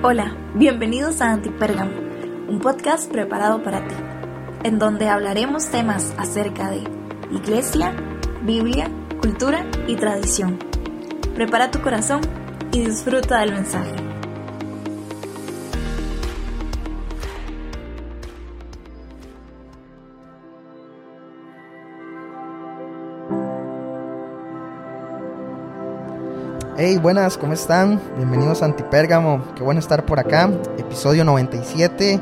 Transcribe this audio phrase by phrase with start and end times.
[0.00, 1.90] Hola, bienvenidos a Antipérgamo,
[2.48, 3.96] un podcast preparado para ti,
[4.62, 6.84] en donde hablaremos temas acerca de
[7.32, 7.96] iglesia,
[8.42, 8.88] Biblia,
[9.20, 10.56] cultura y tradición.
[11.34, 12.20] Prepara tu corazón
[12.70, 14.07] y disfruta del mensaje.
[26.80, 28.00] Hey, buenas, ¿cómo están?
[28.16, 32.20] Bienvenidos a Antipérgamo, qué bueno estar por acá, episodio 97.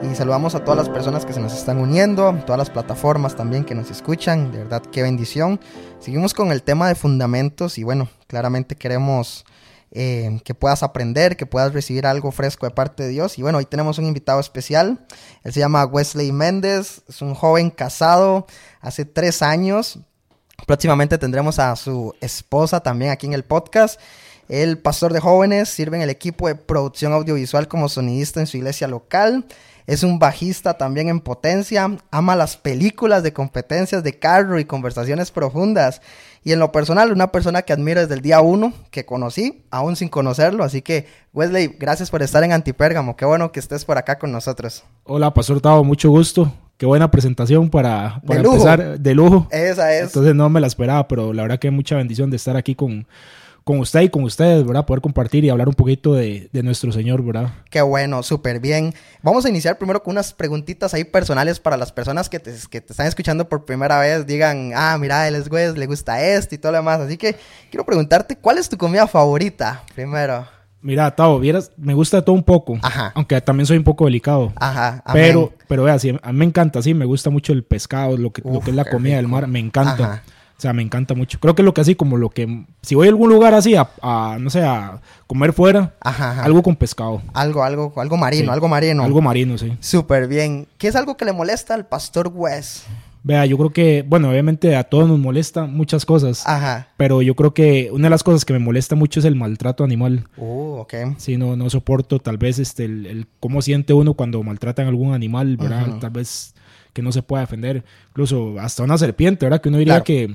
[0.00, 3.64] Y saludamos a todas las personas que se nos están uniendo, todas las plataformas también
[3.64, 5.58] que nos escuchan, de verdad qué bendición.
[5.98, 9.44] Seguimos con el tema de fundamentos y bueno, claramente queremos
[9.90, 13.40] eh, que puedas aprender, que puedas recibir algo fresco de parte de Dios.
[13.40, 15.04] Y bueno, hoy tenemos un invitado especial,
[15.42, 18.46] él se llama Wesley Méndez, es un joven casado
[18.80, 19.98] hace tres años,
[20.66, 24.00] Próximamente tendremos a su esposa también aquí en el podcast.
[24.48, 28.56] El pastor de jóvenes sirve en el equipo de producción audiovisual como sonidista en su
[28.56, 29.46] iglesia local.
[29.86, 31.96] Es un bajista también en potencia.
[32.10, 36.02] Ama las películas de competencias de carro y conversaciones profundas.
[36.42, 39.94] Y en lo personal, una persona que admiro desde el día uno que conocí, aún
[39.94, 40.64] sin conocerlo.
[40.64, 43.16] Así que, Wesley, gracias por estar en Antipérgamo.
[43.16, 44.82] Qué bueno que estés por acá con nosotros.
[45.04, 49.48] Hola, Pastor Tavo, mucho gusto qué buena presentación para, para empezar de lujo.
[49.50, 50.04] Esa es.
[50.04, 53.06] Entonces no me la esperaba, pero la verdad que mucha bendición de estar aquí con,
[53.64, 54.86] con usted y con ustedes, ¿verdad?
[54.86, 57.50] Poder compartir y hablar un poquito de, de nuestro Señor, ¿verdad?
[57.70, 58.94] Qué bueno, súper bien.
[59.22, 62.80] Vamos a iniciar primero con unas preguntitas ahí personales para las personas que te, que
[62.80, 64.26] te están escuchando por primera vez.
[64.26, 67.00] Digan, ah, mira, él es güey, le gusta esto y todo lo demás.
[67.00, 67.36] Así que
[67.70, 70.55] quiero preguntarte, ¿cuál es tu comida favorita primero?
[70.86, 72.78] Mira, Tavo, vieras, me gusta todo un poco.
[72.80, 73.10] Ajá.
[73.16, 74.52] Aunque también soy un poco delicado.
[74.54, 75.02] Ajá.
[75.12, 78.32] Pero, pero vea, sí, a mí me encanta, sí, me gusta mucho el pescado, lo
[78.32, 80.22] que, lo que es la comida del mar, me encanta.
[80.56, 81.40] O sea, me encanta mucho.
[81.40, 82.64] Creo que es lo que así, como lo que.
[82.82, 86.76] Si voy a algún lugar así, a, no sé, a comer fuera, ajá, algo con
[86.76, 87.20] pescado.
[87.34, 89.02] Algo, algo, algo marino, algo marino.
[89.02, 89.76] Algo marino, sí.
[89.80, 90.68] Súper bien.
[90.78, 92.84] ¿Qué es algo que le molesta al pastor West?
[93.26, 96.44] Vea, yo creo que, bueno, obviamente a todos nos molesta muchas cosas.
[96.46, 96.90] Ajá.
[96.96, 99.82] Pero yo creo que una de las cosas que me molesta mucho es el maltrato
[99.82, 100.28] animal.
[100.38, 100.94] Oh, ok.
[101.16, 105.12] Sí, no, no soporto tal vez este, el, cómo siente uno cuando maltratan a algún
[105.12, 105.98] animal, ¿verdad?
[105.98, 106.54] Tal vez
[106.92, 107.82] que no se pueda defender.
[108.10, 109.60] Incluso hasta una serpiente, ¿verdad?
[109.60, 110.32] Que uno diría que,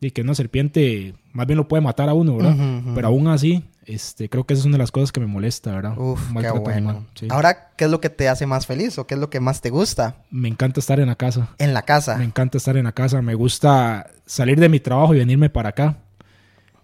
[0.00, 2.82] que una serpiente más bien lo puede matar a uno, ¿verdad?
[2.92, 5.72] Pero aún así, este, creo que esa es una de las cosas que me molesta,
[5.72, 5.98] ¿verdad?
[5.98, 7.06] Uf, qué bueno.
[7.30, 9.60] Ahora, ¿qué es lo que te hace más feliz o qué es lo que más
[9.60, 10.16] te gusta?
[10.30, 11.48] Me encanta estar en la casa.
[11.58, 12.16] En la casa.
[12.16, 13.22] Me encanta estar en la casa.
[13.22, 15.96] Me gusta salir de mi trabajo y venirme para acá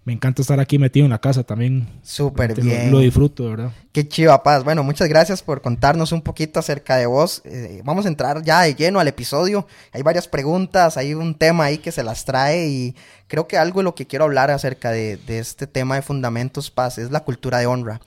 [0.08, 1.86] me encanta estar aquí metido en la casa también.
[2.02, 2.90] Súper bien.
[2.90, 3.72] Lo, disfruto, ¿verdad?
[3.92, 4.64] Qué chiva, Paz.
[4.64, 7.42] Bueno, muchas gracias por contarnos un poquito acerca de vos.
[7.44, 9.66] Eh, vamos a entrar ya de lleno al episodio.
[9.92, 12.96] Hay varias preguntas, hay un tema ahí que se las trae y
[13.26, 16.70] creo que algo de lo que quiero hablar acerca de, de este tema de fundamentos,
[16.70, 18.00] Paz, es la cultura de honra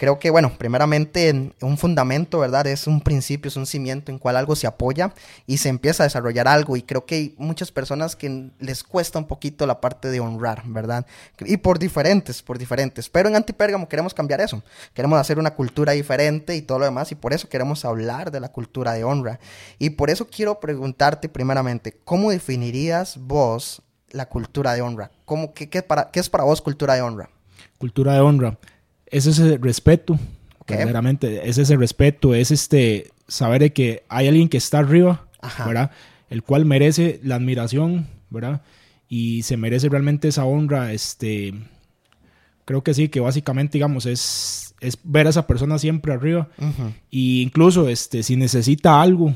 [0.00, 2.66] creo que, bueno, primeramente un fundamento, ¿verdad?
[2.66, 5.12] Es un principio, es un cimiento en cual algo se apoya
[5.46, 6.78] y se empieza a desarrollar algo.
[6.78, 10.62] Y creo que hay muchas personas que les cuesta un poquito la parte de honrar,
[10.64, 11.04] ¿verdad?
[11.40, 13.10] Y por diferentes, por diferentes.
[13.10, 14.62] Pero en Antipérgamo queremos cambiar eso.
[14.94, 17.12] Queremos hacer una cultura diferente y todo lo demás.
[17.12, 19.38] Y por eso queremos hablar de la cultura de honra.
[19.78, 23.82] Y por eso quiero preguntarte primeramente, ¿cómo definirías vos
[24.12, 25.10] la cultura de honra?
[25.26, 27.28] ¿Cómo, qué, qué, para, ¿Qué es para vos cultura de honra?
[27.76, 28.56] Cultura de honra
[29.10, 30.18] es ese respeto,
[30.66, 35.26] verdaderamente, es ese respeto, es este saber de que hay alguien que está arriba,
[35.66, 35.90] ¿verdad?
[36.28, 38.62] El cual merece la admiración, ¿verdad?
[39.08, 41.54] Y se merece realmente esa honra, este,
[42.64, 46.48] creo que sí, que básicamente, digamos, es, es ver a esa persona siempre arriba.
[47.10, 49.34] Y incluso, este, si necesita algo,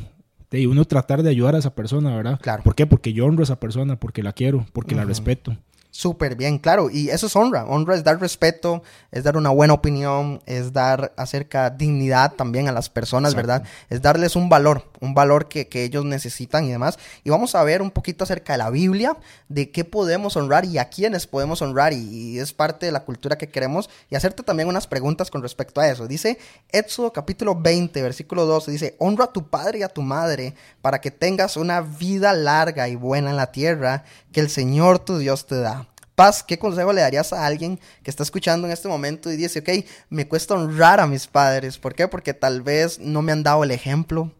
[0.51, 2.39] de uno tratar de ayudar a esa persona, ¿verdad?
[2.41, 2.63] Claro.
[2.63, 2.87] ¿Por qué?
[2.87, 5.57] Porque yo honro a esa persona, porque la quiero, porque la respeto.
[5.97, 6.91] Súper bien, claro.
[6.91, 7.66] Y eso es honra.
[7.66, 8.82] Honra es dar respeto,
[9.12, 13.62] es dar una buena opinión, es dar acerca dignidad también a las personas, ¿verdad?
[13.88, 16.99] Es darles un valor, un valor que, que, ellos necesitan y demás.
[17.22, 19.16] Y vamos a ver un poquito acerca de la Biblia,
[19.49, 21.93] de qué podemos honrar y a quiénes podemos honrar.
[21.93, 23.88] Y, es parte de la cultura que queremos.
[24.10, 26.09] Y hacerte también unas preguntas con respecto a eso.
[26.09, 26.39] Dice
[26.72, 31.01] Éxodo capítulo 20, versículo 12, dice, honra a tu padre y a tu madre para
[31.01, 34.03] que tengas una vida larga y buena en la tierra
[34.33, 35.84] que el Señor tu Dios te da.
[36.15, 39.61] Paz, ¿qué consejo le darías a alguien que está escuchando en este momento y dice,
[39.61, 41.78] ok, me cuesta honrar a mis padres?
[41.78, 42.07] ¿Por qué?
[42.07, 44.31] Porque tal vez no me han dado el ejemplo,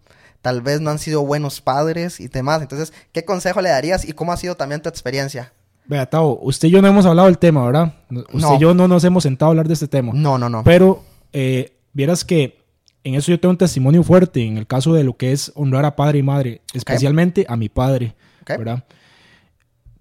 [0.41, 2.63] tal vez no han sido buenos padres y demás.
[2.63, 5.53] Entonces, ¿qué consejo le darías y cómo ha sido también tu experiencia?
[5.87, 7.95] Vea, Tao, usted y yo no hemos hablado del tema, ¿verdad?
[8.33, 10.13] Usted y yo no nos hemos sentado a hablar de este tema.
[10.15, 10.63] No, no, no.
[10.63, 12.65] Pero eh, vieras que
[13.03, 15.85] en eso yo tengo un testimonio fuerte en el caso de lo que es honrar
[15.85, 18.15] a padre y madre, especialmente a mi padre,
[18.47, 18.85] ¿verdad?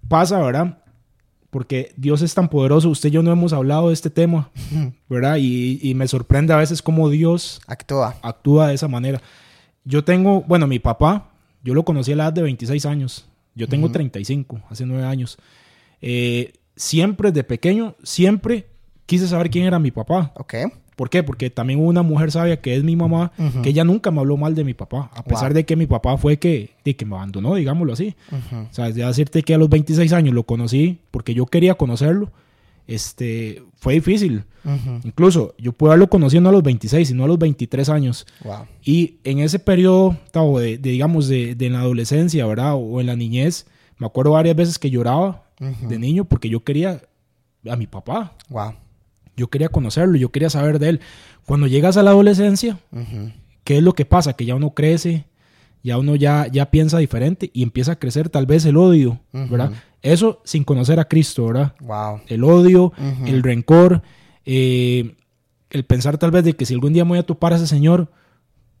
[0.08, 0.78] Pasa, ¿verdad?
[1.54, 2.90] Porque Dios es tan poderoso.
[2.90, 4.50] Usted y yo no hemos hablado de este tema,
[5.08, 5.36] ¿verdad?
[5.38, 8.16] Y, me sorprende a veces cómo Dios actúa.
[8.22, 9.22] actúa de esa manera.
[9.84, 11.30] Yo tengo, bueno, mi papá,
[11.62, 13.28] yo lo conocí a la edad de 26 años.
[13.54, 15.38] Yo tengo 35, hace 9 años.
[16.02, 18.66] Eh, siempre, de pequeño, siempre
[19.06, 20.32] quise saber quién era mi papá.
[20.36, 20.54] Ok.
[20.96, 21.22] ¿Por qué?
[21.22, 24.54] Porque también una mujer sabia que es mi mamá, que ella nunca me habló mal
[24.54, 27.54] de mi papá, a pesar de que mi papá fue que, de que me abandonó,
[27.56, 28.14] digámoslo así.
[28.52, 32.30] O sea, ya decirte que a los 26 años lo conocí porque yo quería conocerlo,
[32.86, 34.44] este, fue difícil.
[35.02, 38.26] Incluso yo pude haberlo conocido a los 26 y no a los 23 años.
[38.84, 42.74] Y en ese periodo, de, digamos, de, de, la adolescencia, ¿verdad?
[42.76, 43.66] O en la niñez,
[43.98, 47.02] me acuerdo varias veces que lloraba de niño porque yo quería
[47.68, 48.34] a mi papá.
[48.48, 48.74] Wow.
[49.36, 51.00] Yo quería conocerlo, yo quería saber de él.
[51.46, 52.78] Cuando llegas a la adolescencia,
[53.64, 54.34] ¿qué es lo que pasa?
[54.34, 55.26] Que ya uno crece,
[55.82, 59.72] ya uno ya, ya piensa diferente y empieza a crecer tal vez el odio, ¿verdad?
[60.02, 61.74] Eso sin conocer a Cristo, ¿verdad?
[61.80, 62.20] Wow.
[62.28, 62.92] El odio,
[63.26, 64.02] el rencor,
[64.46, 65.14] eh,
[65.70, 67.66] el pensar tal vez de que si algún día me voy a topar a ese
[67.66, 68.08] señor,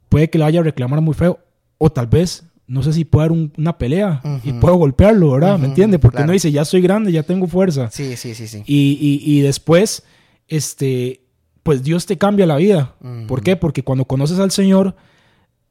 [0.08, 1.40] puede que le vaya a reclamar muy feo,
[1.78, 5.58] o tal vez no sé si puedo dar una pelea y puedo golpearlo, ¿verdad?
[5.58, 5.98] ¿Me entiende?
[5.98, 7.90] Porque uno dice, ya soy grande, ya tengo fuerza.
[7.90, 8.62] Sí, sí, sí, sí.
[8.64, 10.02] Y, y, y después
[10.48, 11.24] este,
[11.62, 12.94] pues Dios te cambia la vida.
[13.26, 13.56] ¿Por qué?
[13.56, 14.94] Porque cuando conoces al Señor,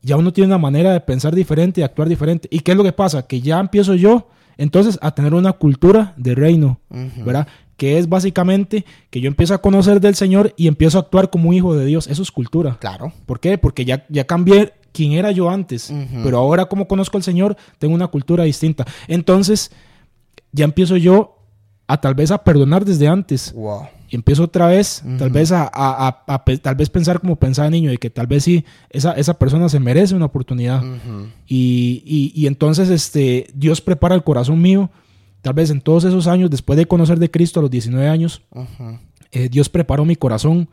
[0.02, 2.48] ya uno tiene una manera de pensar diferente y actuar diferente.
[2.52, 3.26] ¿Y qué es lo que pasa?
[3.26, 4.28] Que ya empiezo yo,
[4.58, 6.80] entonces, a tener una cultura de reino,
[7.26, 7.48] ¿verdad?
[7.78, 11.50] Que es básicamente que yo empiezo a conocer del Señor y empiezo a actuar como
[11.50, 12.08] un hijo de Dios.
[12.08, 12.78] Eso es cultura.
[12.80, 13.14] Claro.
[13.26, 13.58] ¿Por qué?
[13.58, 15.92] Porque ya, ya cambié quién era yo antes,
[16.24, 18.86] pero ahora como conozco al Señor, tengo una cultura distinta.
[19.08, 19.72] Entonces,
[20.52, 21.40] ya empiezo yo
[21.88, 23.54] a tal vez a perdonar desde antes.
[23.54, 26.24] Wow y empiezo otra vez, tal vez a,
[26.62, 29.80] tal vez pensar como pensaba niño, de que tal vez sí, esa, esa persona se
[29.80, 30.84] merece una oportunidad.
[31.48, 34.92] y, entonces este, Dios prepara el corazón mío,
[35.42, 38.44] tal vez en todos esos años, después de conocer de Cristo a los 19 años,
[39.32, 40.70] eh, Dios preparó mi corazón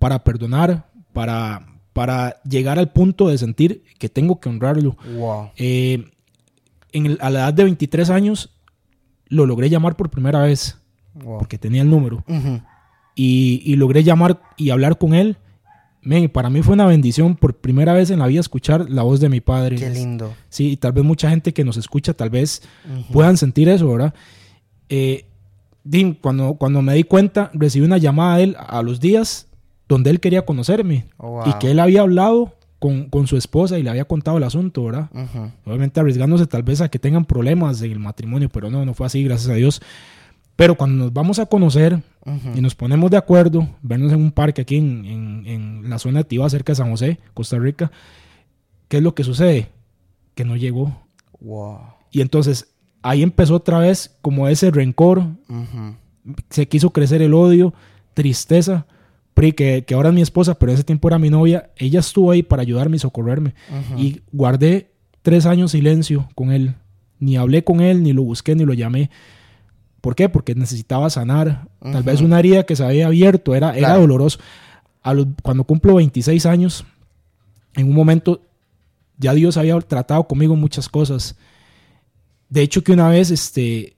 [0.00, 4.96] para perdonar, para, para llegar al punto de sentir que tengo que honrarlo.
[5.56, 6.10] Eh,
[6.90, 8.50] en a la edad de 23 años,
[9.28, 10.76] lo logré llamar por primera vez.
[11.24, 12.24] Porque tenía el número
[13.22, 15.36] y, logré llamar y hablar con él.
[16.32, 19.28] para mí fue una bendición por primera vez en la vida escuchar la voz de
[19.28, 19.76] mi padre.
[19.76, 20.32] Qué lindo.
[20.48, 22.62] Sí, y tal vez mucha gente que nos escucha tal vez
[23.12, 24.14] puedan sentir eso, ¿verdad?
[24.88, 25.26] Eh,
[26.20, 29.48] cuando, cuando me di cuenta, recibí una llamada de él a los días
[29.88, 33.82] donde él quería conocerme oh, y que él había hablado con, con, su esposa y
[33.82, 35.10] le había contado el asunto, ¿verdad?
[35.66, 39.06] Obviamente arriesgándose tal vez a que tengan problemas en el matrimonio, pero no, no fue
[39.06, 39.82] así, gracias a Dios.
[40.60, 42.02] Pero cuando nos vamos a conocer
[42.54, 46.72] y nos ponemos de acuerdo, vernos en un parque aquí en, la zona activa cerca
[46.72, 47.90] de San José, Costa Rica,
[48.88, 49.68] ¿qué es lo que sucede?
[50.34, 50.94] Que no llegó.
[52.10, 55.24] Y entonces ahí empezó otra vez como ese rencor,
[56.50, 57.72] se quiso crecer el odio,
[58.12, 58.86] tristeza.
[59.34, 62.32] Que, que ahora es mi esposa, pero en ese tiempo era mi novia, ella estuvo
[62.32, 63.54] ahí para ayudarme y socorrerme.
[63.96, 64.90] Y guardé
[65.22, 66.74] tres años silencio con él.
[67.18, 69.08] Ni hablé con él, ni lo busqué, ni lo llamé.
[70.00, 70.28] ¿Por qué?
[70.28, 71.68] Porque necesitaba sanar.
[71.80, 74.38] Tal vez una herida que se había abierto era, era doloroso.
[75.42, 76.84] cuando cumplo 26 años,
[77.74, 78.42] en un momento
[79.18, 81.36] ya Dios había tratado conmigo muchas cosas.
[82.48, 83.94] De hecho, que una vez este,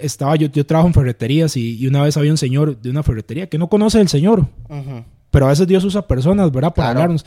[0.00, 3.48] estaba yo, yo trabajo en ferreterías y, una vez había un señor de una ferretería
[3.48, 4.46] que no conoce al Señor,
[5.30, 6.74] pero a veces Dios usa personas, ¿verdad?
[6.74, 7.24] Para hablarnos.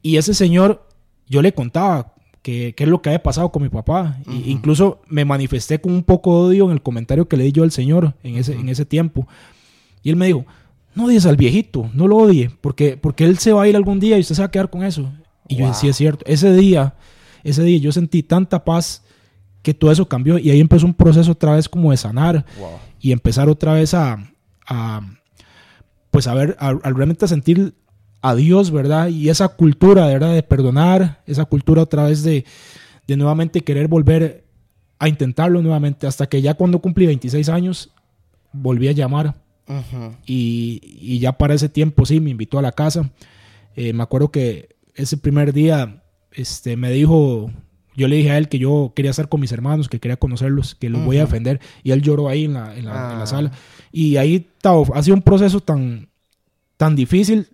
[0.00, 0.86] Y ese señor,
[1.26, 4.18] yo le contaba qué, es lo que había pasado con mi papá.
[4.26, 7.62] incluso me manifesté con un poco de odio en el comentario que le di yo
[7.62, 9.26] al Señor en ese, en ese tiempo.
[10.02, 10.46] Y él me dijo,
[10.94, 14.00] no odies al viejito, no lo odie, porque, porque él se va a ir algún
[14.00, 15.12] día y usted se va a quedar con eso.
[15.46, 16.94] Y yo decía, es cierto, ese día,
[17.42, 19.02] ese día yo sentí tanta paz
[19.62, 22.44] que todo eso cambió y ahí empezó un proceso otra vez como de sanar
[23.00, 24.18] y empezar otra vez a,
[26.10, 27.74] pues a ver, a, realmente a sentir
[28.20, 29.08] a Dios, ¿verdad?
[29.08, 30.34] Y esa cultura, ¿verdad?
[30.34, 32.44] De perdonar, esa cultura otra vez de,
[33.06, 34.44] de nuevamente querer volver
[34.98, 37.90] a intentarlo nuevamente, hasta que ya cuando cumplí 26 años,
[38.52, 39.34] volví a llamar.
[40.26, 43.10] y, y, ya para ese tiempo, sí, me invitó a la casa.
[43.76, 47.50] Eh, me acuerdo que ese primer día este, me dijo,
[47.94, 50.74] yo le dije a él que yo quería estar con mis hermanos, que quería conocerlos,
[50.74, 51.60] que los voy a defender.
[51.84, 53.26] Y él lloró ahí en la, en la, en la ah.
[53.26, 53.52] sala.
[53.92, 56.08] Y ahí ha sido un proceso tan,
[56.76, 57.48] tan difícil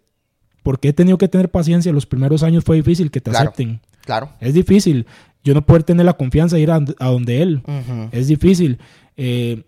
[0.64, 1.92] porque he tenido que tener paciencia.
[1.92, 3.80] Los primeros años fue difícil que te acepten.
[4.04, 4.30] Claro.
[4.40, 5.06] Es difícil.
[5.44, 7.62] Yo no poder tener la confianza de ir a, donde él.
[8.10, 8.78] Es difícil.
[9.16, 9.62] Eh,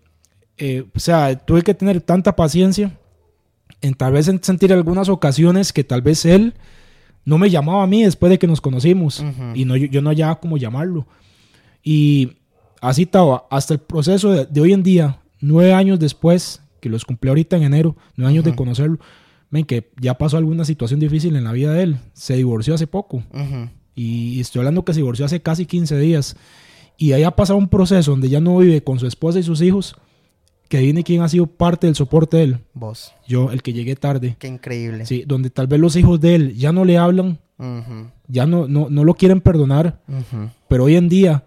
[0.57, 2.91] eh, o sea, tuve que tener tanta paciencia
[3.81, 6.55] en tal vez en sentir algunas ocasiones que tal vez él
[7.25, 9.23] no me llamaba a mí después de que nos conocimos
[9.53, 11.05] y no, yo, no hallaba cómo llamarlo.
[11.83, 12.37] Y
[12.81, 17.29] así estaba, hasta el proceso de, hoy en día nueve años después, que los cumplí
[17.29, 18.97] ahorita en enero, nueve años de conocerlo,
[19.49, 21.97] ven que ya pasó alguna situación difícil en la vida de él.
[22.13, 23.23] Se divorció hace poco.
[23.95, 26.35] Y estoy hablando que se divorció hace casi 15 días.
[26.97, 29.61] Y ahí ha pasado un proceso donde ya no vive con su esposa y sus
[29.61, 29.95] hijos.
[30.67, 32.57] Que viene quién ha sido parte del soporte de él.
[32.73, 33.13] Vos.
[33.27, 34.35] Yo, el que llegué tarde.
[34.37, 35.05] Qué increíble.
[35.05, 37.39] Sí, donde tal vez los hijos de él ya no le hablan,
[38.27, 40.01] ya no, no, no, lo quieren perdonar.
[40.67, 41.45] Pero hoy en día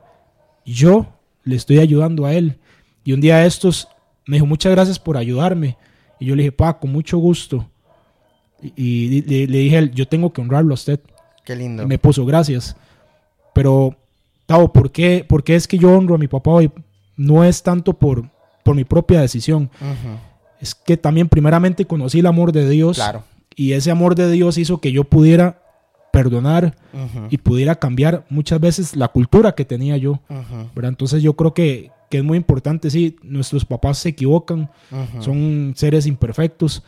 [0.64, 1.07] yo
[1.45, 2.59] le estoy ayudando a él.
[3.04, 3.88] Y un día estos
[4.26, 5.76] me dijo, muchas gracias por ayudarme.
[6.19, 7.69] Y yo le dije, pa, con mucho gusto.
[8.76, 11.00] Y, le, dije, yo tengo que honrarlo a usted.
[11.45, 11.87] Qué lindo.
[11.87, 12.76] me puso gracias.
[13.55, 13.97] Pero,
[14.47, 16.71] Tavo, ¿por qué, ¿por qué es que yo honro a mi papá hoy?
[17.17, 18.29] No es tanto por,
[18.62, 19.71] por mi propia decisión.
[20.61, 22.97] Es que también primeramente conocí el amor de Dios.
[22.97, 23.25] Claro.
[23.57, 25.62] Y ese amor de Dios hizo que yo pudiera
[26.12, 26.76] perdonar
[27.31, 30.21] y pudiera cambiar muchas veces la cultura que tenía yo.
[30.76, 34.71] Entonces yo creo que, que, es muy importante, sí, nuestros papás se equivocan,
[35.21, 36.83] son seres imperfectos.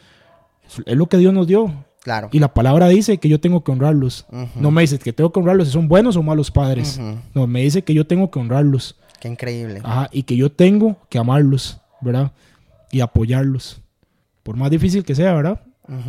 [0.87, 1.73] Es lo que Dios nos dio.
[2.03, 2.29] Claro.
[2.33, 4.27] Y la palabra dice que yo tengo que honrarlos.
[4.57, 7.01] No me dice que tengo que honrarlos si son buenos o malos padres.
[7.35, 8.99] No, me dice que yo tengo que honrarlos.
[9.21, 9.81] Qué increíble.
[9.85, 12.33] Ajá, y que yo tengo que amarlos, ¿verdad?
[12.91, 13.81] Y apoyarlos.
[14.43, 15.61] Por más difícil que sea, ¿verdad?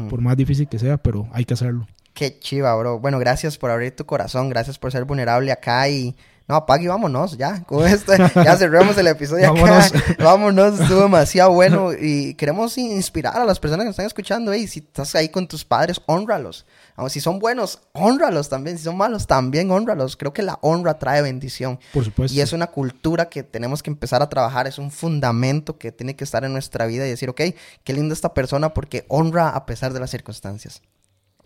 [0.10, 1.88] Por más difícil que sea, pero hay que hacerlo.
[2.14, 3.00] Qué chiva, bro.
[3.00, 6.16] Bueno, gracias por abrir tu corazón, gracias por ser vulnerable acá y...
[6.46, 7.64] No, apague y vámonos, ya.
[7.64, 9.96] Con esto, ya cerramos el episodio vámonos.
[9.96, 10.16] acá.
[10.24, 11.92] vámonos, estuvo demasiado bueno.
[11.94, 14.54] Y queremos inspirar a las personas que nos están escuchando.
[14.54, 16.66] Y si estás ahí con tus padres, honralos.
[17.08, 18.78] Si son buenos, honralos también.
[18.78, 20.18] Si son malos, también honralos.
[20.18, 21.80] Creo que la honra trae bendición.
[21.94, 22.36] Por supuesto.
[22.36, 24.68] Y es una cultura que tenemos que empezar a trabajar.
[24.68, 27.42] Es un fundamento que tiene que estar en nuestra vida y decir, ok,
[27.86, 30.82] qué linda esta persona porque honra a pesar de las circunstancias.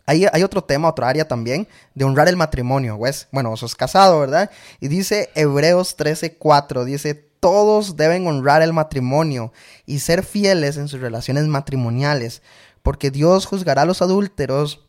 [0.09, 3.27] Hay, otro tema, otra área también, de honrar el matrimonio, Wes.
[3.33, 4.49] Bueno, sos casado, ¿verdad?
[4.79, 9.51] Y dice Hebreos 13:4, dice, todos deben honrar el matrimonio
[9.85, 12.41] y ser fieles en sus relaciones matrimoniales,
[12.83, 14.87] porque Dios juzgará a los adúlteros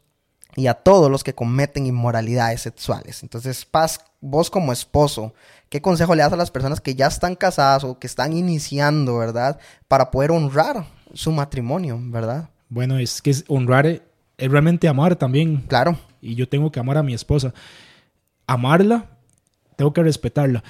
[0.54, 3.25] y a todos los que cometen inmoralidades sexuales.
[3.25, 5.34] Entonces, Paz, vos como esposo,
[5.68, 9.18] ¿qué consejo le das a las personas que ya están casadas o que están iniciando,
[9.18, 9.58] ¿verdad?
[9.88, 12.50] Para poder honrar su matrimonio, ¿verdad?
[12.68, 14.02] Bueno, es que honrar
[14.38, 15.64] es realmente amar también.
[15.68, 15.99] Claro.
[16.23, 17.52] Y yo tengo que amar a mi esposa.
[18.47, 19.07] Amarla,
[19.76, 20.64] tengo que respetarla.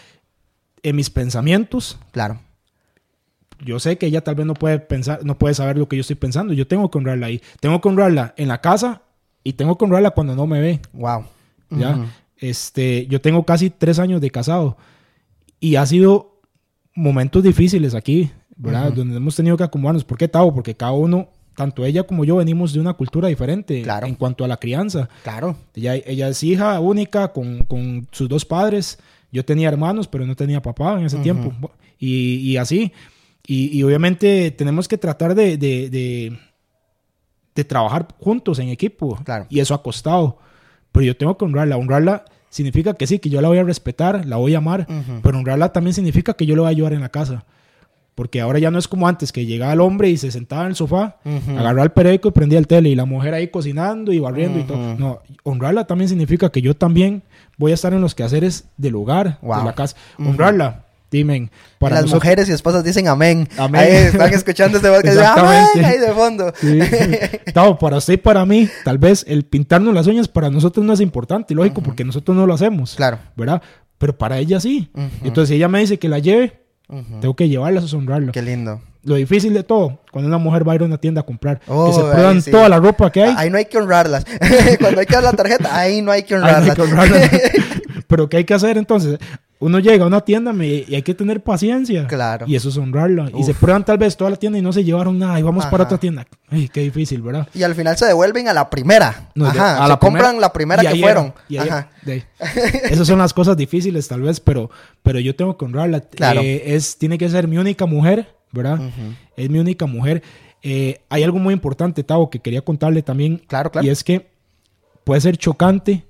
[0.83, 1.99] En mis pensamientos.
[2.11, 2.41] Claro.
[3.61, 6.01] Yo sé que ella tal vez no puede pensar, no puede saber lo que yo
[6.01, 6.55] estoy pensando.
[6.55, 7.43] Yo tengo que honrarla ahí.
[7.61, 9.03] Tengo que honrarla en la casa
[9.45, 10.81] y tengo que honrarla cuando no me ve.
[10.93, 11.25] Wow.
[11.71, 12.07] Ya.
[12.37, 14.79] Este, yo tengo casi tres años de casado
[15.61, 16.41] y ha sido
[16.95, 18.93] momentos difíciles aquí, ¿verdad?
[18.93, 20.05] Donde hemos tenido que acomodarnos.
[20.05, 20.55] ¿Por qué, Tavo?
[20.55, 24.49] Porque cada uno tanto ella como yo venimos de una cultura diferente en cuanto a
[24.49, 25.09] la crianza.
[25.25, 25.57] Claro.
[25.75, 28.97] Ella, ella es hija única con, sus dos padres.
[29.33, 31.53] Yo tenía hermanos, pero no tenía papá en ese tiempo.
[31.99, 32.93] Y, así.
[33.45, 39.17] Y, obviamente tenemos que tratar de, de, trabajar juntos en equipo.
[39.25, 39.47] Claro.
[39.51, 40.39] Y eso ha costado.
[40.93, 41.77] Pero yo tengo que honrarla.
[41.77, 44.87] Honrarla significa que sí, que yo la voy a respetar, la voy a amar.
[45.25, 47.47] Pero honrarla también significa que yo le voy a ayudar en la casa.
[48.19, 50.71] Porque ahora ya no es como antes, que llegaba el hombre y se sentaba en
[50.71, 51.19] el sofá,
[51.57, 54.65] agarraba el periódico y prendía el tele, y la mujer ahí cocinando y barriendo y
[54.65, 54.97] todo.
[54.97, 57.23] No, honrarla también significa que yo también
[57.59, 59.95] voy a estar en los quehaceres del hogar, de la casa.
[60.19, 60.85] Honrarla.
[61.13, 61.49] Dime,
[61.79, 63.49] para las mujeres y esposas dicen amén.
[63.57, 63.83] Amén.
[63.83, 65.17] Ahí están escuchando este podcast.
[65.17, 65.85] Exactamente.
[65.85, 66.53] Ahí de fondo.
[66.61, 66.81] Sí.
[67.79, 71.01] para usted y para mí, tal vez el pintarnos las uñas para nosotros no es
[71.01, 72.97] importante, lógico, porque nosotros no lo hacemos.
[72.97, 73.21] Claro.
[73.37, 73.63] ¿Verdad?
[73.97, 74.91] Pero para ella sí.
[75.23, 76.68] Entonces, si ella me dice que la lleve,
[77.21, 78.33] tengo que llevarlas a honrarlo.
[78.33, 78.81] Qué lindo.
[79.05, 81.61] Lo difícil de todo, cuando una mujer va a ir a una tienda a comprar,
[81.61, 83.35] que se oh, prueban toda la ropa que hay.
[83.37, 84.25] Ahí no hay que honrarlas.
[84.81, 86.77] cuando hay que dar la tarjeta, ahí no hay que honrarlas.
[88.07, 89.19] Pero ¿qué hay que hacer entonces?
[89.61, 92.07] Uno llega a una tienda y hay que tener paciencia.
[92.07, 92.47] Claro.
[92.49, 93.31] Y eso es honrarla.
[93.37, 95.67] Y se prueban tal vez toda la tienda y no se llevaron nada y vamos
[95.67, 96.27] para otra tienda.
[96.49, 97.49] Ay, qué difícil, ¿verdad?
[97.55, 99.31] Y al final se devuelven a la primera.
[99.41, 99.85] Ajá.
[99.85, 101.35] a la compran la primera que fueron.
[101.59, 101.91] Ajá.
[102.85, 104.71] Esas son las cosas difíciles tal vez, pero,
[105.03, 106.01] pero yo tengo que honrarla.
[106.03, 106.41] Claro.
[106.41, 108.79] Eh, es, tiene que ser mi única mujer, ¿verdad?
[109.37, 110.23] Es mi única mujer.
[110.63, 113.39] Eh, hay algo muy importante, Tavo, que quería contarle también.
[113.47, 113.87] Claro, claro.
[113.87, 114.31] Y es que
[115.05, 116.05] puede ser chocante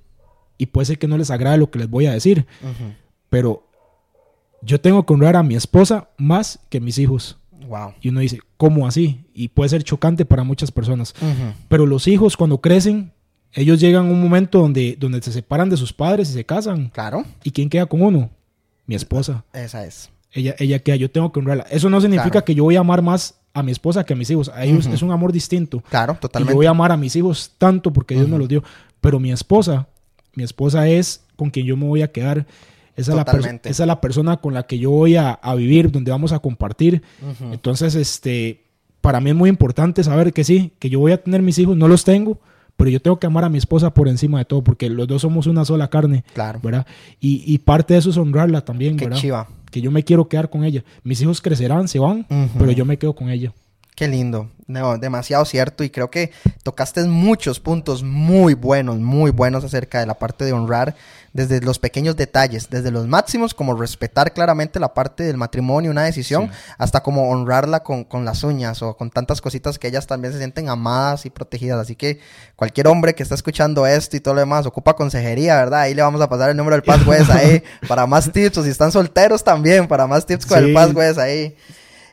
[0.59, 2.47] y puede ser que no les agrade lo que les voy a decir.
[3.31, 3.67] Pero
[4.63, 7.37] yo tengo que honrar a mi esposa más que mis hijos.
[7.67, 7.95] Wow.
[8.01, 9.25] Y uno dice, ¿cómo así?
[9.35, 11.15] Y puede ser chocante para muchas personas.
[11.69, 13.13] Pero los hijos cuando crecen,
[13.53, 16.89] ellos llegan a un momento donde, donde se separan de sus padres y se casan.
[16.89, 17.25] Claro.
[17.43, 18.31] ¿Y quién queda con uno?
[18.87, 19.45] Mi esposa.
[19.53, 20.11] Esa es.
[20.33, 21.67] Ella, ella queda, yo tengo que honrarla.
[21.71, 24.31] Eso no significa que yo voy a amar más a mi esposa que a mis
[24.31, 24.51] hijos.
[24.51, 25.83] A ellos es un amor distinto.
[25.89, 26.53] Claro, totalmente.
[26.53, 28.63] Y yo voy a amar a mis hijos tanto porque Dios me los dio.
[29.01, 29.89] Pero mi esposa,
[30.35, 32.47] mi esposa es con quien yo me voy a quedar
[32.99, 33.13] Esa
[33.65, 37.03] es, la persona con la que yo voy a, vivir, donde vamos a compartir.
[37.53, 38.65] Entonces, este,
[39.01, 41.77] para mí es muy importante saber que sí, que yo voy a tener mis hijos,
[41.77, 42.41] no los tengo,
[42.77, 45.23] pero yo tengo que amar a mi esposa por encima de todo, porque los dos
[45.23, 46.25] somos una sola carne.
[46.35, 46.61] Claro.
[46.63, 46.87] ¿verdad?
[47.21, 49.49] Y, parte de eso es honrarla también, Qué Chiva.
[49.71, 50.83] Que yo me quiero quedar con ella.
[51.05, 52.27] Mis hijos crecerán, se van,
[52.59, 53.53] pero yo me quedo con ella.
[53.99, 56.31] Qué lindo, no, demasiado cierto y creo que
[56.63, 60.95] tocaste muchos puntos muy buenos, muy buenos acerca de la parte de honrar
[61.33, 66.05] desde los pequeños detalles, desde los máximos como respetar claramente la parte del matrimonio, una
[66.05, 70.33] decisión, hasta como honrarla con, con, las uñas o con tantas cositas que ellas también
[70.33, 71.81] se sienten amadas y protegidas.
[71.81, 72.21] Así que
[72.55, 75.81] cualquier hombre que está escuchando esto y todo lo demás ocupa consejería, ¿verdad?
[75.81, 78.71] Ahí le vamos a pasar el número del Passwest ahí para más tips o si
[78.71, 81.57] están solteros también, para más tips con el Passwest ahí.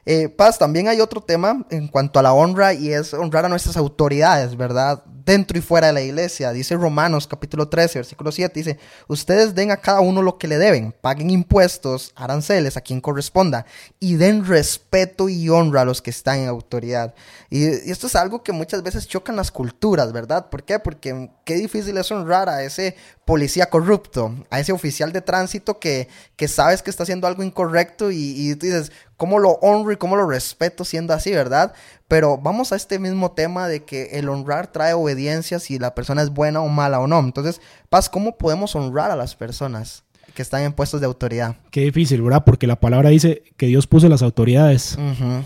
[0.06, 3.50] Eh, Paz, también hay otro tema en cuanto a la honra y es honrar a
[3.50, 5.04] nuestras autoridades, ¿verdad?
[5.26, 6.52] Dentro y fuera de la iglesia.
[6.52, 10.60] Dice Romanos capítulo 13, versículo 7, dice, ustedes den a cada uno lo que le
[10.60, 13.66] deben, paguen impuestos, aranceles a quien corresponda
[14.00, 17.16] y den respeto y honra a los que están en autoridad.
[17.50, 20.50] Y, esto es algo que muchas veces chocan las culturas, ¿verdad?
[20.50, 20.78] ¿Por qué?
[20.78, 26.08] Porque qué difícil es honrar a ese policía corrupto, a ese oficial de tránsito que,
[26.36, 29.98] que sabes que está haciendo algo incorrecto y, y tú dices, cómo lo honro y
[29.98, 31.74] cómo lo respeto siendo así, ¿verdad?
[32.08, 36.22] Pero vamos a este mismo tema de que el honrar trae obediencia si la persona
[36.22, 37.20] es buena o mala o no.
[37.20, 40.04] Entonces, Paz, ¿cómo podemos honrar a las personas?
[40.34, 41.56] que están en puestos de autoridad.
[41.72, 42.44] Qué difícil, ¿verdad?
[42.44, 44.98] Porque la palabra dice que Dios puso las autoridades,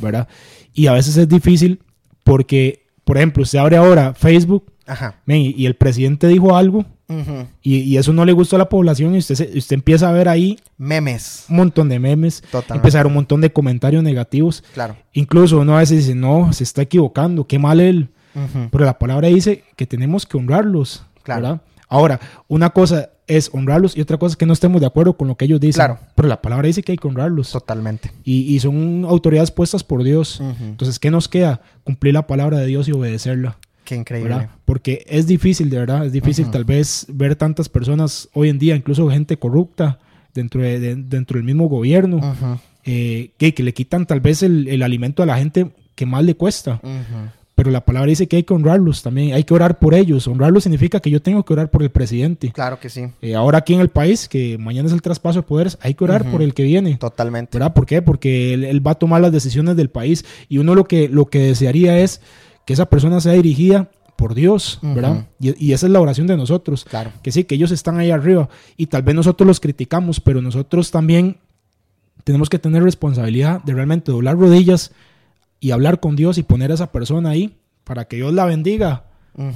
[0.01, 0.27] ¿verdad?
[0.73, 1.83] Y a veces es difícil
[2.23, 5.21] porque, por ejemplo, usted abre ahora Facebook Ajá.
[5.27, 6.85] y el presidente dijo algo
[7.61, 10.59] y, eso no le gustó a la población y usted, usted empieza a ver ahí...
[10.77, 11.45] Memes.
[11.49, 12.43] Un montón de memes.
[12.69, 14.63] Empezar un montón de comentarios negativos.
[14.73, 14.95] Claro.
[15.13, 18.09] Incluso uno a veces dice, no, se está equivocando, qué mal él.
[18.71, 21.03] Pero la palabra dice que tenemos que honrarlos.
[21.23, 21.59] Claro.
[21.89, 25.27] Ahora, una cosa es honrarlos y otra cosa es que no estemos de acuerdo con
[25.27, 25.79] lo que ellos dicen.
[25.79, 25.99] Claro.
[26.15, 27.51] Pero la palabra dice que hay que honrarlos.
[27.51, 28.11] Totalmente.
[28.23, 30.41] Y, son autoridades puestas por Dios.
[30.61, 31.61] Entonces, ¿qué nos queda?
[31.83, 33.57] Cumplir la palabra de Dios y obedecerla.
[33.89, 34.47] Qué increíble.
[34.65, 38.75] Porque es difícil, de verdad, es difícil tal vez ver tantas personas hoy en día,
[38.75, 39.97] incluso gente corrupta
[40.31, 42.21] dentro, de, dentro del mismo gobierno,
[42.85, 46.35] eh, que, que, le quitan tal vez el, alimento a la gente que más le
[46.35, 46.79] cuesta.
[47.55, 50.27] Pero la palabra dice que hay que honrarlos también, hay que orar por ellos.
[50.27, 52.51] Honrarlos significa que yo tengo que orar por el presidente.
[52.51, 53.07] Claro que sí.
[53.23, 56.03] Eh, ahora aquí en el país, que mañana es el traspaso de poderes, hay que
[56.03, 56.97] orar por el que viene.
[56.97, 57.57] Totalmente.
[57.57, 57.73] ¿Verdad?
[57.73, 58.03] ¿Por qué?
[58.03, 61.25] Porque él, él, va a tomar las decisiones del país y uno lo que, lo
[61.25, 62.21] que desearía es
[62.69, 65.25] que esa persona sea dirigida por Dios, ¿verdad?
[65.39, 66.85] Y, esa es la oración de nosotros.
[66.85, 67.11] Claro.
[67.23, 70.91] Que sí, que ellos están ahí arriba y tal vez nosotros los criticamos, pero nosotros
[70.91, 71.37] también
[72.23, 74.91] tenemos que tener responsabilidad de realmente doblar rodillas
[75.59, 79.05] y hablar con Dios y poner a esa persona ahí para que Dios la bendiga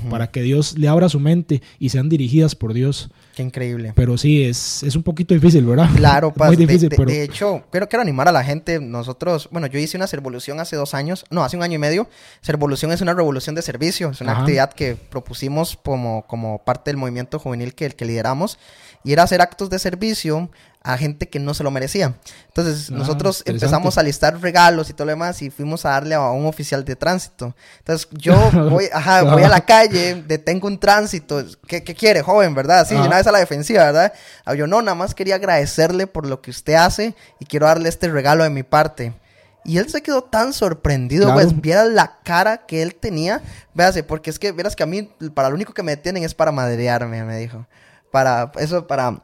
[0.10, 3.10] para que Dios le abra su mente y sean dirigidas por Dios.
[3.36, 3.94] Qué increíble.
[3.96, 5.90] Pero sí, es, es un poquito difícil, ¿verdad?
[5.96, 6.50] Claro, Paz.
[6.50, 7.10] Muy difícil, de, pero...
[7.10, 8.80] de, hecho, quiero, quiero animar a la gente.
[8.80, 12.08] Nosotros, bueno, yo hice una servolución hace dos años, no, hace un año y medio.
[12.42, 16.98] Servolución es una revolución de servicio, es una actividad que propusimos como, como parte del
[16.98, 18.58] movimiento juvenil que, que lideramos.
[19.04, 20.50] Y era hacer actos de servicio
[20.84, 22.14] a gente que no se lo merecía.
[22.48, 26.16] Entonces, ah, nosotros empezamos a listar regalos y todo lo demás y fuimos a darle
[26.16, 27.56] a un oficial de tránsito.
[27.80, 28.36] Entonces, yo
[28.70, 31.44] voy, ajá, voy a la calle, detengo un tránsito.
[31.68, 32.86] ¿Qué, qué quiere, joven, verdad?
[32.88, 34.14] Sí, una vez a la defensiva, ¿verdad?
[34.44, 37.88] Ah, yo no, nada más quería agradecerle por lo que usted hace y quiero darle
[37.88, 39.14] este regalo de mi parte.
[39.66, 43.42] Y él se quedó tan sorprendido, pues, viera la cara que él tenía.
[43.74, 46.34] Véase, porque es que, verás que a mí, para lo único que me detienen es
[46.34, 47.66] para madrearme, me dijo.
[48.14, 49.24] Para, eso, para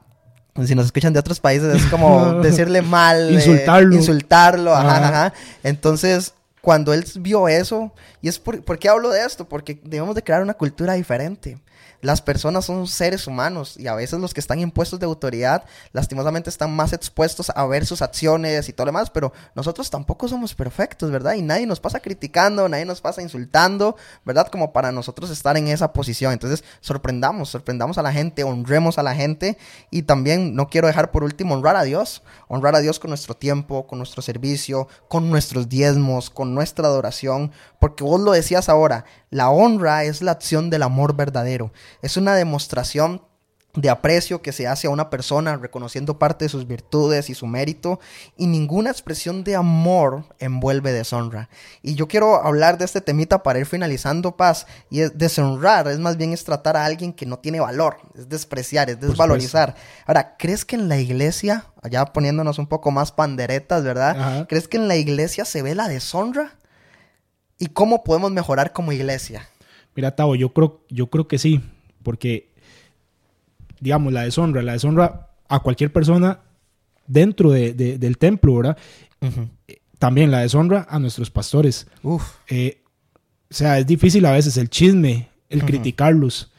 [0.65, 3.95] si nos escuchan de otros países es como decirle mal, insultarlo.
[3.95, 5.33] insultarlo, ajá, ajá.
[5.61, 9.47] Entonces, cuando él vio eso, y es por, ¿por qué hablo de esto?
[9.47, 11.59] Porque debemos de crear una cultura diferente.
[12.01, 15.65] Las personas son seres humanos y a veces los que están en puestos de autoridad
[15.91, 20.27] lastimosamente están más expuestos a ver sus acciones y todo lo demás, pero nosotros tampoco
[20.27, 21.33] somos perfectos, ¿verdad?
[21.33, 24.47] Y nadie nos pasa criticando, nadie nos pasa insultando, ¿verdad?
[24.47, 26.31] Como para nosotros estar en esa posición.
[26.31, 29.57] Entonces, sorprendamos, sorprendamos a la gente, honremos a la gente
[29.91, 33.35] y también no quiero dejar por último honrar a Dios, honrar a Dios con nuestro
[33.35, 39.05] tiempo, con nuestro servicio, con nuestros diezmos, con nuestra adoración, porque vos lo decías ahora,
[39.29, 41.71] la honra es la acción del amor verdadero.
[42.01, 43.21] Es una demostración
[43.75, 47.45] de aprecio que se hace a una persona reconociendo parte de sus virtudes y su
[47.45, 47.99] mérito
[48.35, 51.49] y ninguna expresión de amor envuelve deshonra.
[51.83, 55.99] Y yo quiero hablar de este temita para ir finalizando paz y es deshonrar es
[55.99, 59.75] más bien es tratar a alguien que no tiene valor, es despreciar, es desvalorizar.
[60.07, 64.47] Ahora, ¿crees que en la iglesia, allá poniéndonos un poco más panderetas, ¿verdad?
[64.49, 66.58] ¿Crees que en la iglesia se ve la deshonra?
[67.59, 69.47] ¿Y cómo podemos mejorar como iglesia?
[69.95, 71.61] Mira, Tavo, yo creo, yo creo que sí,
[72.03, 72.49] porque,
[73.81, 76.39] digamos, la deshonra, la deshonra a cualquier persona
[77.05, 78.77] dentro del templo, ¿verdad?
[79.97, 81.87] También la deshonra a nuestros pastores.
[82.01, 82.23] Uf.
[82.47, 82.81] Eh,
[83.51, 86.51] o sea, es difícil a veces el chisme, el criticarlos,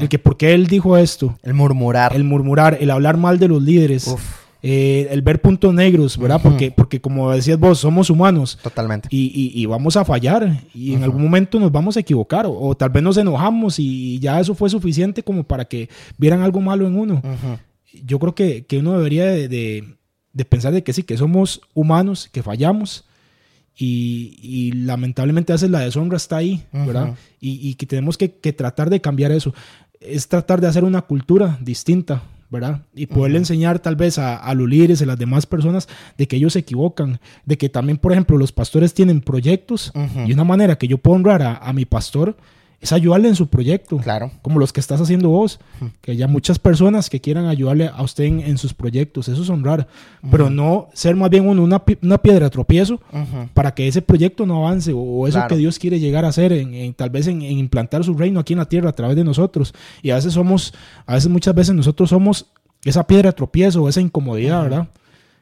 [0.00, 1.38] el que por qué él dijo esto.
[1.42, 2.16] El murmurar.
[2.16, 4.12] El murmurar, el hablar mal de los líderes.
[4.62, 6.40] Eh, el ver puntos negros, ¿verdad?
[6.42, 8.58] porque, porque como decías vos, somos humanos.
[8.62, 9.08] Totalmente.
[9.10, 13.02] Y, vamos a fallar y en algún momento nos vamos a equivocar o, tal vez
[13.02, 17.22] nos enojamos y ya eso fue suficiente como para que vieran algo malo en uno.
[18.04, 19.84] Yo creo que, uno debería de,
[20.48, 23.04] pensar de que sí, que somos humanos, que fallamos
[23.76, 27.14] y, lamentablemente a veces la deshonra está ahí, ¿verdad?
[27.40, 29.54] Y, que tenemos que, tratar de cambiar eso.
[30.00, 32.82] Es tratar de hacer una cultura distinta, ¿verdad?
[32.94, 36.36] Y poderle enseñar tal vez a, a, los líderes, a las demás personas, de que
[36.36, 39.92] ellos se equivocan, de que también, por ejemplo, los pastores tienen proyectos
[40.26, 42.36] y una manera que yo puedo honrar a, a mi pastor
[42.80, 43.98] es ayudarle en su proyecto.
[43.98, 44.30] Claro.
[44.40, 45.60] Como los que estás haciendo vos.
[46.00, 49.28] Que haya muchas personas que quieran ayudarle a usted en, sus proyectos.
[49.28, 49.86] Eso es honrar.
[50.30, 53.00] Pero no ser más bien uno una, piedra de tropiezo
[53.52, 56.94] para que ese proyecto no avance o, eso que Dios quiere llegar a hacer, en,
[56.94, 59.74] tal vez en, implantar su reino aquí en la tierra a través de nosotros.
[60.02, 60.72] Y a veces somos,
[61.04, 62.46] a veces muchas veces nosotros somos
[62.82, 64.88] esa piedra de tropiezo esa incomodidad, ¿verdad?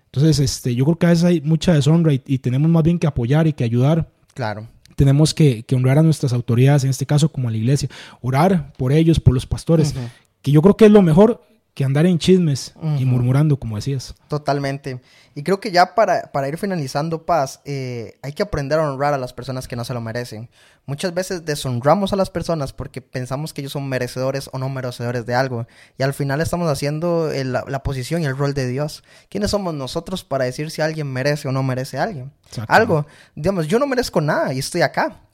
[0.06, 3.06] Entonces, este, yo creo que a veces hay mucha deshonra y tenemos más bien que
[3.06, 4.08] apoyar y que ayudar.
[4.34, 4.66] Claro
[4.98, 7.88] tenemos que, honrar a nuestras autoridades, en este caso como a la iglesia,
[8.20, 9.94] orar por ellos, por los pastores,
[10.42, 11.40] que yo creo que es lo mejor
[11.74, 14.14] que andar en chismes y murmurando, como decías.
[14.26, 15.00] Totalmente.
[15.36, 19.14] Y creo que ya para, para ir finalizando, Paz, eh, hay que aprender a honrar
[19.14, 20.50] a las personas que no se lo merecen.
[20.86, 25.24] Muchas veces deshonramos a las personas porque pensamos que ellos son merecedores o no merecedores
[25.24, 25.68] de algo.
[25.98, 29.04] Y al final estamos haciendo la, la, posición y el rol de Dios.
[29.28, 32.32] ¿Quiénes somos nosotros para decir si alguien merece o no merece a alguien?
[32.66, 33.06] Algo.
[33.36, 35.27] Digamos, yo no merezco nada y estoy acá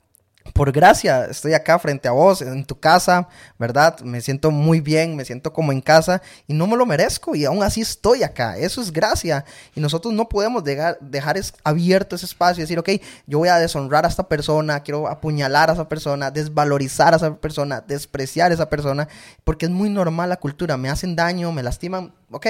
[0.53, 3.27] por gracia estoy acá frente a vos, en tu casa,
[3.57, 3.99] ¿verdad?
[4.01, 7.45] Me siento muy bien, me siento como en casa y no me lo merezco y
[7.45, 8.57] aún así estoy acá.
[8.57, 9.43] Eso es gracia.
[9.73, 12.89] Y nosotros no podemos dejar, dejar abierto ese espacio y decir, ok,
[13.25, 17.35] yo voy a deshonrar a esta persona, quiero apuñalar a esa persona, desvalorizar a esa
[17.35, 19.07] persona, despreciar a esa persona,
[19.43, 20.77] porque es muy normal la cultura.
[20.77, 22.47] Me hacen daño, me lastiman ok,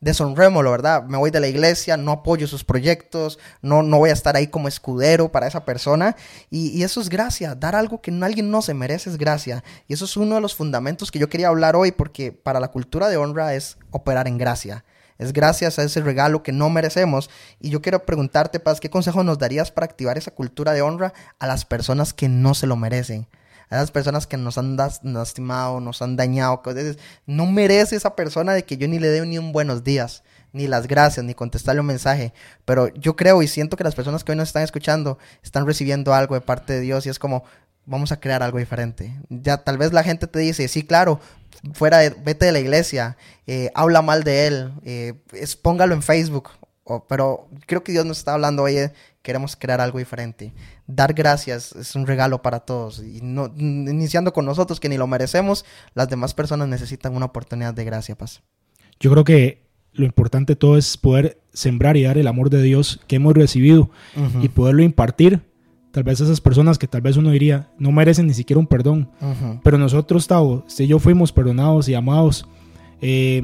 [0.00, 1.04] deshonrémoslo, ¿verdad?
[1.04, 4.46] Me voy de la iglesia, no apoyo sus proyectos, no, no voy a estar ahí
[4.46, 6.16] como escudero para esa persona.
[6.50, 9.64] Y, eso es gracia, dar algo que alguien no se merece es gracia.
[9.88, 12.68] Y eso es uno de los fundamentos que yo quería hablar hoy, porque para la
[12.68, 14.84] cultura de honra es operar en gracia.
[15.18, 17.30] Es gracias a ese regalo que no merecemos.
[17.60, 21.14] Y yo quiero preguntarte, Paz, ¿qué consejo nos darías para activar esa cultura de honra
[21.38, 23.26] a las personas que no se lo merecen?
[23.70, 28.52] A esas personas que nos han lastimado, nos han dañado, que no merece esa persona
[28.52, 31.80] de que yo ni le dé ni un buenos días, ni las gracias, ni contestarle
[31.80, 32.32] un mensaje.
[32.64, 36.14] Pero yo creo y siento que las personas que hoy nos están escuchando están recibiendo
[36.14, 37.44] algo de parte de Dios y es como,
[37.86, 39.16] vamos a crear algo diferente.
[39.28, 41.20] Ya tal vez la gente te dice, sí, claro,
[41.72, 45.14] fuera de, vete de la iglesia, eh, habla mal de él, eh,
[45.62, 46.50] póngalo en Facebook.
[47.08, 48.76] Pero creo que Dios nos está hablando hoy
[49.22, 50.52] queremos crear algo diferente.
[50.86, 53.02] Dar gracias es un regalo para todos.
[53.02, 57.74] Y no, iniciando con nosotros, que ni lo merecemos, las demás personas necesitan una oportunidad
[57.74, 58.42] de gracia, Paz.
[59.00, 62.62] Yo creo que lo importante de todo es poder sembrar y dar el amor de
[62.62, 63.90] Dios que hemos recibido
[64.40, 65.40] y poderlo impartir.
[65.90, 68.66] Tal vez a esas personas que tal vez uno diría no merecen ni siquiera un
[68.68, 69.10] perdón.
[69.64, 72.46] Pero nosotros, Tavo, si yo fuimos perdonados y amados,
[73.00, 73.42] eh,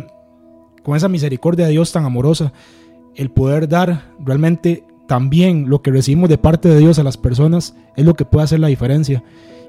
[0.84, 2.52] con esa misericordia de Dios tan amorosa,
[3.14, 7.76] el poder dar realmente también lo que recibimos de parte de Dios a las personas
[7.96, 9.22] es lo que puede hacer la diferencia.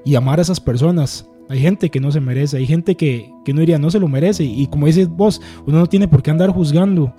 [0.04, 1.28] Y amar a esas personas.
[1.50, 4.08] Hay gente que no se merece, hay gente que, que no diría no se lo
[4.08, 4.44] merece.
[4.44, 7.12] Y como dices vos, uno no tiene por qué andar juzgando.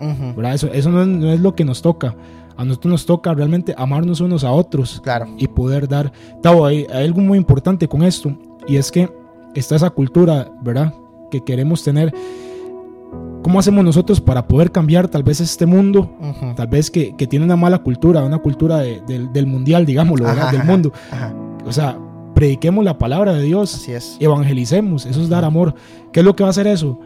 [0.52, 2.16] Eso, eso no, es, lo que nos toca.
[2.58, 5.02] A nosotros nos toca realmente amarnos unos a otros.
[5.04, 5.28] Claro.
[5.38, 6.12] Y poder dar.
[6.42, 8.36] Tavo, hay, hay algo muy importante con esto.
[8.68, 9.10] Y es que
[9.54, 10.94] está esa cultura, ¿verdad?
[11.30, 12.12] Que queremos tener
[13.46, 16.10] ¿Cómo hacemos nosotros para poder cambiar tal vez este mundo,
[16.56, 20.92] tal vez que, tiene una mala cultura, una cultura del mundial, digámoslo, del mundo?
[21.64, 21.96] O sea,
[22.34, 24.18] prediquemos la palabra de Dios, Así es.
[24.20, 25.76] evangelicemos, eso es dar amor.
[26.12, 27.00] ¿Qué es lo que va a hacer eso?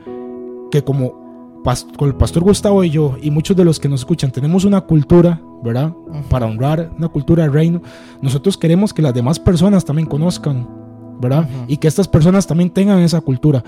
[0.72, 1.62] Que como
[1.98, 4.80] con el pastor Gustavo y yo y muchos de los que nos escuchan tenemos una
[4.80, 5.94] cultura, ¿verdad?
[6.30, 7.82] Para honrar una cultura del reino,
[8.22, 10.66] nosotros queremos que las demás personas también conozcan,
[11.20, 11.50] ¿verdad?
[11.68, 13.62] Y que estas personas también tengan esa cultura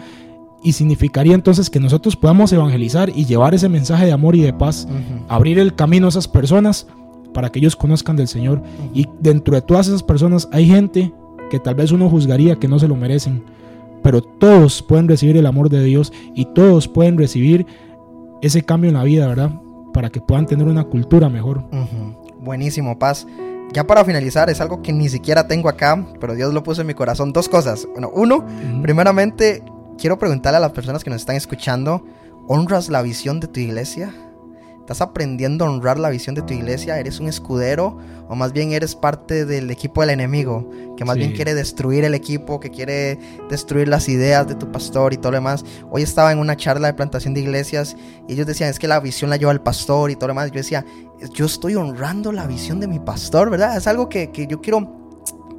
[0.63, 4.54] y significaría entonces que nosotros podamos evangelizar y llevar ese mensaje de amor y de
[4.54, 4.88] paz,
[5.28, 6.88] abrir el camino a esas personas
[7.34, 8.62] para que ellos conozcan del Señor.
[8.93, 11.13] Y dentro de todas esas personas hay gente
[11.50, 13.43] que tal vez uno juzgaría que no se lo merecen,
[14.04, 17.65] pero todos pueden recibir el amor de Dios y todos pueden recibir
[18.41, 19.52] ese cambio en la vida, ¿verdad?
[19.93, 21.63] Para que puedan tener una cultura mejor.
[22.39, 23.28] Buenísimo, paz.
[23.74, 26.88] Ya para finalizar, es algo que ni siquiera tengo acá, pero Dios lo puso en
[26.88, 27.32] mi corazón.
[27.32, 27.88] Dos cosas.
[27.91, 28.45] Bueno, uno,
[28.82, 29.63] primeramente,
[30.02, 32.04] quiero preguntarle a las personas que nos están escuchando,
[32.48, 34.12] ¿honras la visión de tu iglesia?
[34.80, 37.00] ¿Estás aprendiendo a honrar la visión de tu iglesia?
[37.00, 40.68] ¿Eres un escudero o más bien eres parte del equipo del enemigo?
[40.98, 45.14] Que más bien quiere destruir el equipo, que quiere destruir las ideas de tu pastor
[45.14, 45.64] y todo lo demás.
[45.92, 47.96] Hoy estaba en una charla de plantación de iglesias
[48.28, 50.50] y ellos decían, es que la visión la lleva el pastor y todo lo demás.
[50.50, 50.84] Yo decía,
[51.32, 53.78] yo estoy honrando la visión de mi pastor, ¿verdad?
[53.78, 55.00] Es algo que, que yo quiero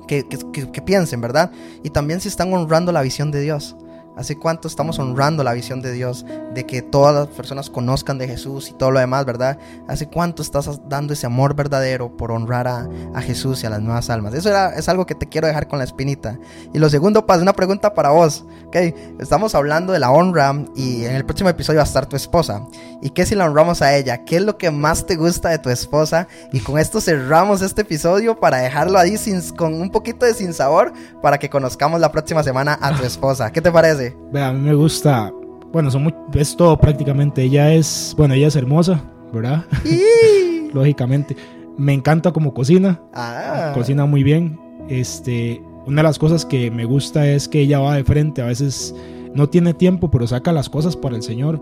[0.09, 1.53] que, que, piensen, ¿verdad?
[1.85, 3.77] Y también si están honrando la visión de Dios.
[4.17, 6.27] ¿Hace cuánto estamos honrando la visión de Dios?
[6.55, 9.59] De que todas las personas conozcan de Jesús y todo lo demás, ¿verdad?
[9.89, 12.89] ¿Hace cuánto estás dando ese amor verdadero por honrar a,
[13.23, 14.35] Jesús y a las nuevas almas?
[14.35, 16.39] Eso era, es algo que te quiero dejar con la espinita.
[16.75, 18.45] Y lo segundo, pues, una pregunta para vos.
[18.67, 18.77] ¿ok?
[19.19, 22.67] Estamos hablando de la honra y en el próximo episodio va a estar tu esposa.
[23.01, 24.25] ¿Y qué si la honramos a ella?
[24.25, 26.29] ¿Qué es lo que más te gusta de tu esposa?
[26.53, 30.53] Y con esto cerramos este episodio para dejarlo ahí sin, con un poquito de sin
[30.53, 33.51] sabor para que conozcamos la próxima semana a tu esposa.
[33.51, 34.02] ¿Qué te parece?
[34.35, 35.33] A mí me gusta.
[35.73, 37.43] Bueno, son es todo prácticamente.
[37.43, 38.15] Ella es.
[38.17, 39.65] Bueno, ella es hermosa, ¿verdad?
[40.73, 41.37] Lógicamente.
[41.77, 43.01] Me encanta como cocina.
[43.15, 43.73] Ah.
[43.75, 44.59] Cocina muy bien.
[44.89, 45.63] Este.
[45.87, 48.43] Una de las cosas que me gusta es que ella va de frente.
[48.43, 48.95] A veces
[49.35, 51.61] no tiene tiempo, pero saca las cosas para el Señor.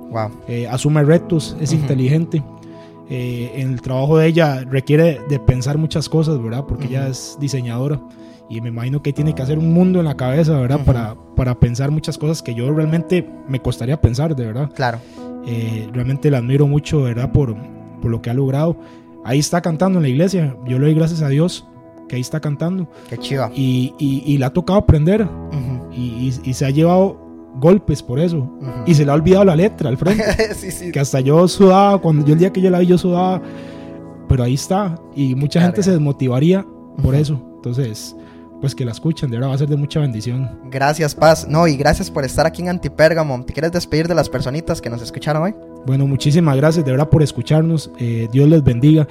[0.49, 2.43] Eh, asume retos, es inteligente.
[3.09, 6.65] Eh, en el trabajo de ella requiere de pensar muchas cosas, ¿verdad?
[6.69, 8.01] Porque ella es diseñadora
[8.51, 10.81] y me imagino que tiene que hacer un mundo en la cabeza, ¿verdad?
[10.85, 14.71] para, para pensar muchas cosas que yo realmente me costaría pensar, de verdad.
[14.75, 14.99] Claro.
[15.47, 17.31] Eh, realmente la admiro mucho, ¿verdad?
[17.31, 17.55] Por,
[18.03, 18.77] por lo que ha logrado.
[19.25, 20.57] Ahí está cantando en la iglesia.
[20.67, 21.65] Yo le doy gracias a Dios
[22.09, 22.89] que ahí está cantando.
[23.09, 23.53] Qué chiva.
[23.55, 25.29] Y, y, le ha tocado aprender.
[25.93, 27.21] y, y, se ha llevado
[27.55, 28.51] golpes por eso.
[28.85, 30.55] Y se le ha olvidado la letra al frente.
[30.55, 30.91] sí, sí.
[30.91, 33.41] Que hasta yo sudaba, cuando yo el día que yo la vi, yo sudaba.
[34.29, 35.01] Pero ahí está.
[35.15, 36.67] Y mucha gente se desmotivaría
[37.01, 37.41] por eso.
[37.57, 38.17] Entonces,
[38.61, 40.61] pues que la escuchen, de verdad va a ser de mucha bendición.
[40.71, 41.47] Gracias, Paz.
[41.49, 43.45] No, y gracias por estar aquí en Antipérgamo.
[43.45, 45.55] ¿Te quieres despedir de las personitas que nos escucharon hoy?
[45.87, 47.91] Bueno, muchísimas gracias de verdad por escucharnos.
[47.99, 49.09] Eh, Dios les bendiga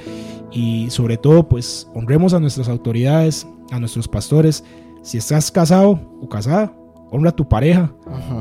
[0.52, 4.64] y sobre todo, pues honremos a nuestras autoridades, a nuestros pastores.
[5.02, 6.74] Si estás casado o casada,
[7.12, 7.92] honra a tu pareja,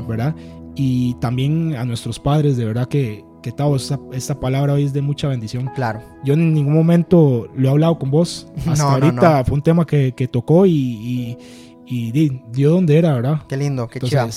[0.07, 0.35] ¿verdad?
[0.75, 4.93] Y también a nuestros padres, de verdad que que Tavo, esta, esta, palabra hoy es
[4.93, 5.69] de mucha bendición.
[5.75, 6.01] Claro.
[6.23, 8.47] Yo en ningún momento lo he hablado con vos.
[8.67, 11.37] Hasta ahorita fue un tema que, que tocó y, y,
[11.85, 13.41] y, dio donde era, ¿verdad?
[13.47, 14.27] Qué lindo, qué chido.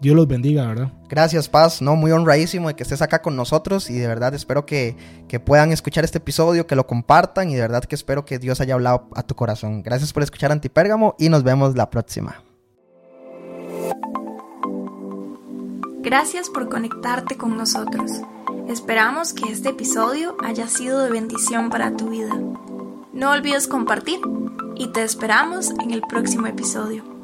[0.00, 0.92] Dios los bendiga, ¿verdad?
[1.08, 1.82] Gracias, Paz.
[1.82, 5.40] No, muy honradísimo de que estés acá con nosotros y de verdad espero que, que
[5.40, 8.74] puedan escuchar este episodio, que lo compartan y de verdad que espero que Dios haya
[8.74, 9.82] hablado a tu corazón.
[9.82, 12.44] Gracias por escuchar Antipérgamo y nos vemos la próxima.
[16.08, 18.10] Gracias por conectarte con nosotros.
[18.66, 22.34] Esperamos que este episodio haya sido de bendición para tu vida.
[23.12, 24.18] No olvides compartir
[24.74, 27.17] y te esperamos en el próximo episodio.